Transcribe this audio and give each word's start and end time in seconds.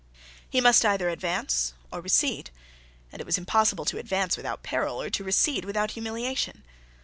He 0.49 0.61
must 0.61 0.83
either 0.83 1.09
advance 1.09 1.75
or 1.91 2.01
recede: 2.01 2.49
and 3.11 3.19
it 3.21 3.25
was 3.27 3.37
impossible 3.37 3.85
to 3.85 3.99
advance 3.99 4.35
without 4.35 4.63
peril, 4.63 4.99
or 4.99 5.11
to 5.11 5.23
recede 5.23 5.63
without 5.63 5.91
humiliation. 5.91 6.63